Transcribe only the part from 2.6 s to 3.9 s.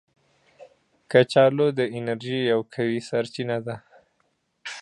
قوي سرچینه ده